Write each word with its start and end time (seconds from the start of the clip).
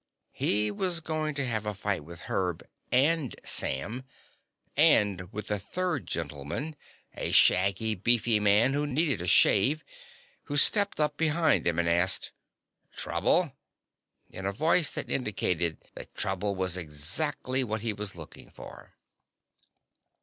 He 0.31 0.71
was 0.71 0.99
going 0.99 1.35
to 1.35 1.45
have 1.45 1.67
a 1.67 1.75
fight 1.75 2.03
with 2.03 2.21
Herb 2.21 2.63
and 2.91 3.35
Sam 3.43 4.03
and 4.75 5.31
with 5.31 5.49
the 5.49 5.59
third 5.59 6.07
gentleman, 6.07 6.75
a 7.13 7.29
shaggy, 7.31 7.93
beefy 7.93 8.39
man 8.39 8.73
who 8.73 8.87
needed 8.87 9.21
a 9.21 9.27
shave, 9.27 9.83
who 10.45 10.57
stepped 10.57 10.99
up 10.99 11.17
behind 11.17 11.65
them 11.67 11.77
and 11.77 11.87
asked: 11.87 12.31
"Trouble?" 12.95 13.53
in 14.31 14.47
a 14.47 14.51
voice 14.51 14.89
that 14.89 15.07
indicated 15.07 15.77
that 15.93 16.15
trouble 16.15 16.55
was 16.55 16.77
exactly 16.77 17.63
what 17.63 17.81
he 17.83 17.93
was 17.93 18.15
looking 18.15 18.49
for. 18.49 18.95